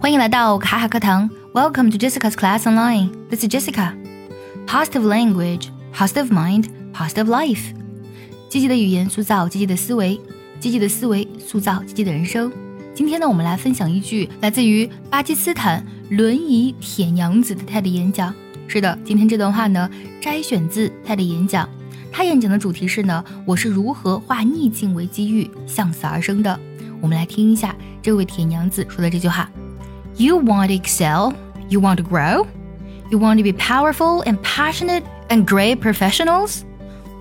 [0.00, 3.10] 欢迎来到卡卡课堂，Welcome to Jessica's Class Online.
[3.28, 3.92] This is Jessica.
[4.66, 7.74] Positive language, positive mind, positive life.
[8.48, 10.18] 积极的语言塑造积极的思维，
[10.58, 12.50] 积极的思维塑造积极的人生。
[12.94, 18.34] 今天呢，我们来分享一句来自于巴基斯坦轮椅铁娘子的 TED 演讲。
[18.68, 21.68] 是的，今天这段话呢，摘选自 TED 演讲。
[22.10, 26.58] 他演讲的主题是呢，我是如何化逆境为机遇，向死而生的。
[27.02, 29.50] 我们来听一下这位铁娘子说的这句话。
[30.19, 31.33] You want to excel,
[31.69, 32.47] you want to grow,
[33.11, 36.65] you want to be powerful and passionate and great professionals?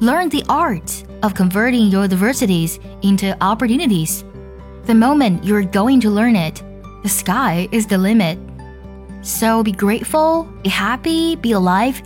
[0.00, 4.24] Learn the art of converting your adversities into opportunities.
[4.86, 6.62] The moment you're going to learn it,
[7.02, 8.38] the sky is the limit.
[9.22, 12.02] So be grateful, be happy, be alive,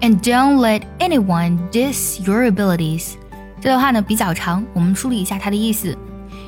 [0.00, 3.16] and don't let anyone diss your abilities.
[3.60, 5.96] 这段话呢比较长，我们梳理一下它的意思。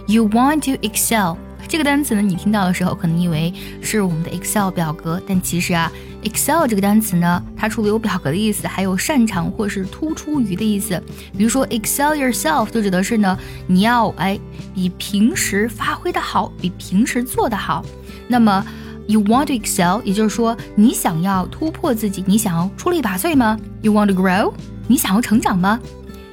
[0.06, 1.36] You want to excel
[1.69, 5.89] 这个单词呢，你听到的时候可能以为是我们的 Excel 表格，但其实啊
[6.23, 10.99] ，Excel 这个单词呢，它除了有表格的意思，还有擅长或是突出于的意思。
[11.37, 14.39] 比如说 Excel yourself 就指的是呢，你要哎
[14.73, 17.85] 比平时发挥的好，比平时做的好。
[18.27, 18.65] 那么
[19.07, 24.53] You want to excel，也就是说你想要突破自己，你想要出类拔萃吗？You want to grow，
[24.87, 25.79] 你想要成长吗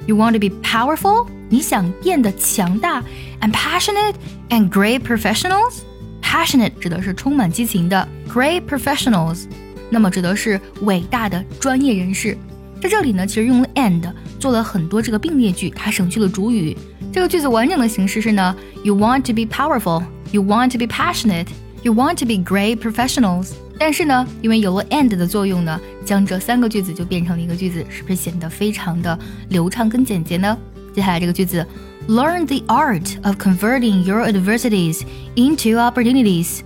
[0.07, 1.27] ？You want to be powerful。
[1.49, 3.03] 你想变得强大
[3.41, 4.15] ，and passionate
[4.51, 5.81] and great professionals。
[6.23, 9.45] passionate 指的是充满激情的，great professionals，
[9.91, 12.37] 那么指的是伟大的专业人士。
[12.81, 14.03] 在这里呢，其实用了 and
[14.39, 16.77] 做了很多这个并列句，它省去了主语。
[17.13, 20.03] 这个句子完整的形式是呢，You want to be powerful,
[20.33, 21.47] you want to be passionate,
[21.83, 23.53] you want to be great professionals。
[23.79, 30.57] 但是呢，因为有了 and 的作用呢，将这三个句子就变成了一个句子，是不是显得非常的流畅跟简洁呢？
[30.97, 31.65] 接下来这个句子
[32.09, 35.03] ，Learn the art of converting your adversities
[35.35, 36.61] into opportunities。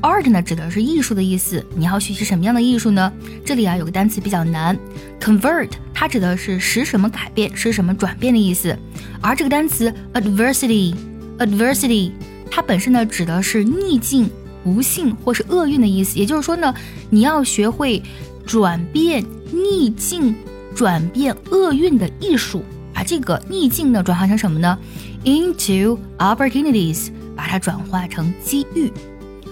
[0.00, 3.12] Art 呢指的是艺术的意思，你要学习什么样的艺术呢？
[3.44, 4.78] 这里啊有个单词比较难
[5.20, 8.78] ，convert 它指的是使什么改变，使什么转变的意思。
[9.20, 12.12] 而这个单词 adversity，adversity
[12.48, 14.30] 它本身呢指的是逆境、
[14.62, 16.20] 不幸或是厄运的意思。
[16.20, 16.72] 也就是说呢，
[17.10, 18.00] 你要学会
[18.46, 20.36] 转变逆境、
[20.72, 22.62] 转变厄运的艺术。
[22.96, 24.78] 把这个逆境呢转化成什么呢
[25.22, 28.90] ？Into opportunities，把它转化成机遇。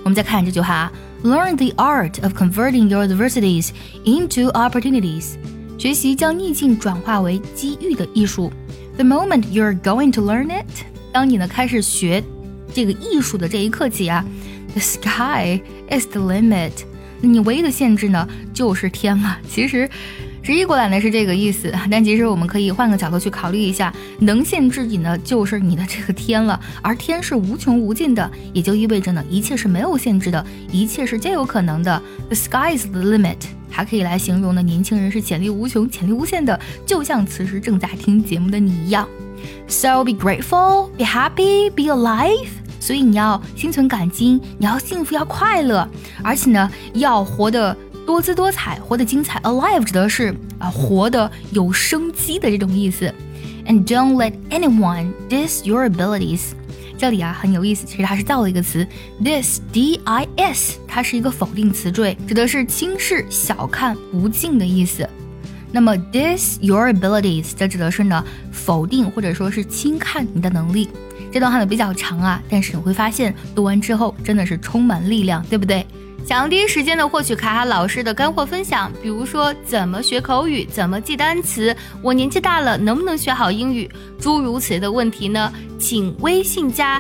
[0.03, 0.91] 我们再看这句话
[1.23, 3.69] ：Learn the art of converting your adversities
[4.07, 5.35] into opportunities，
[5.77, 8.51] 学习将逆境转化为机遇的艺术。
[8.97, 12.25] The moment you're going to learn it，当你呢开始学
[12.73, 14.25] 这个艺术的这一刻起啊
[14.73, 15.61] ，the sky
[15.91, 16.73] is the limit，
[17.21, 19.37] 你唯一的限制呢就是天了。
[19.47, 19.87] 其实。
[20.45, 32.03] 直译过来呢是这个意思，但其实我们可以换个角度去考虑一下，能限制你呢就是你的这个天了，而天是无穷无尽的，也就意味着呢一切是没有限制的，一切是皆有可能的。
[32.29, 33.39] The sky is the limit，
[33.71, 39.09] 还可以来形容呢年轻人是潜力无穷、潜力无限的，就像此时正在听节目的你一样。
[39.67, 42.49] So be grateful, be happy, be alive。
[42.79, 45.89] 所以你要心存感激，你要幸福，要快乐，
[46.23, 47.75] 而且呢要活得。
[48.07, 49.41] 多姿多彩，活得精彩。
[49.41, 53.13] Alive 指的是啊，活得有生机的这种意思。
[53.67, 56.53] And don't let anyone dis your abilities。
[56.97, 58.87] 这里啊很有意思，其实它是造了一个词
[59.23, 65.09] ，dis，d-i-s，它是一个否定词缀，指的是轻视、小看、不敬的意思。
[65.73, 70.89] 那么 diss your abilities，这指的是呢否定或者说是轻看你的能力。
[71.33, 75.85] 这段话呢比较长啊，但是你会发现读完之后真的是充满力量，对不对？
[76.25, 85.53] 想要第一时间的获取卡卡老师的干货分享，比如说怎么学口语，怎么记单词，我年纪大了能不能学好英语，诸如此类的问题呢？
[85.79, 86.99] 请微信加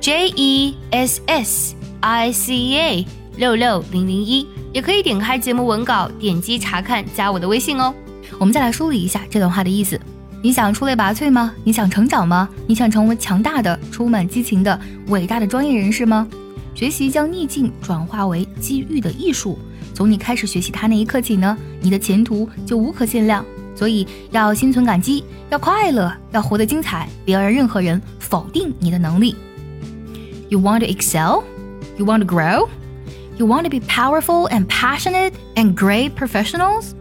[0.00, 3.06] J E S S I C A
[3.36, 7.92] 六六零零一，也可以点开节目文稿，点击查看，加我的微信哦。
[8.38, 10.00] 我们再来梳理一下这段话的意思：
[10.40, 11.52] 你想出类拔萃吗？
[11.64, 12.48] 你想成长吗？
[12.68, 16.28] 你想成为强大的、充满激情的、伟大的专业人士吗？
[16.73, 19.57] 学习将逆境转化为机遇的艺术，
[19.93, 23.43] 从你开始学习它那一刻起呢，你的前途就无可限量。
[23.75, 29.35] 所以要心存感激，要快乐，要活得精彩，不要让任何人否定你的能力。
[30.49, 31.43] You want to excel?
[31.97, 32.67] You want to grow?
[33.37, 36.95] You want to be powerful and passionate and great professionals?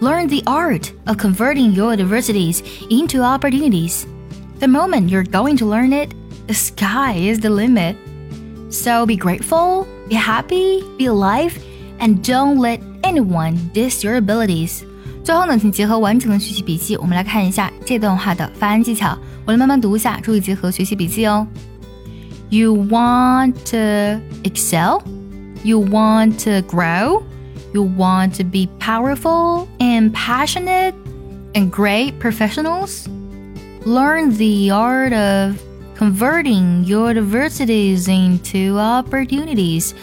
[0.00, 2.60] Learn the art of converting your adversities
[2.90, 4.04] into opportunities.
[4.58, 6.12] The moment you're going to learn it,
[6.48, 7.96] the sky is the limit.
[8.70, 11.52] So be grateful, be happy, be alive,
[11.98, 14.82] and don't let anyone diss your abilities.
[15.22, 19.16] 最后呢，请结合完整的学习笔记，我们来看一下这段话的发音技巧。
[19.44, 21.46] 我来慢慢读一下，注意结合学习笔记哦。
[22.48, 25.02] You want to excel?
[25.64, 27.22] You want to grow?
[27.72, 30.94] You want to be powerful and passionate
[31.54, 33.06] and great professionals?
[33.84, 35.56] Learn the art of
[36.00, 39.94] converting your adversities into opportunities.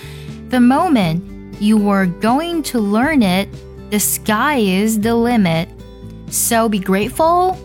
[0.49, 1.23] The moment
[1.59, 3.47] you are going to learn it,
[3.89, 5.69] the sky is the limit.
[6.29, 7.57] So be grateful,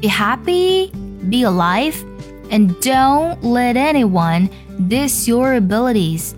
[0.00, 0.90] be happy,
[1.28, 2.02] be alive,
[2.50, 4.48] and don't let anyone
[4.88, 6.34] diss your abilities.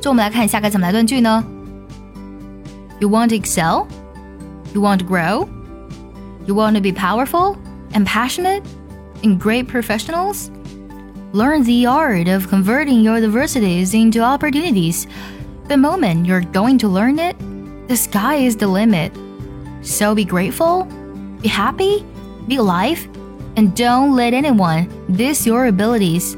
[0.00, 1.44] 就我们来看一下该怎么来断句呢？
[3.00, 3.86] You want to excel?
[4.72, 5.48] You want to grow?
[6.46, 7.56] You want to be powerful
[7.92, 8.62] and passionate
[9.25, 10.51] And great professionals?
[11.33, 15.07] Learn the art of converting your adversities into opportunities.
[15.67, 17.35] The moment you're going to learn it,
[17.87, 19.11] the sky is the limit.
[19.81, 20.85] So be grateful,
[21.41, 22.05] be happy,
[22.47, 23.03] be alive,
[23.57, 26.35] and don't let anyone diss your abilities.